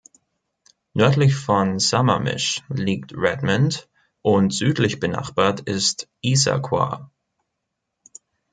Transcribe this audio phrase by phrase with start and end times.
[0.95, 3.87] Nördlich von Sammamish liegt Redmond
[4.23, 7.11] und südlich benachbart ist Issaquah.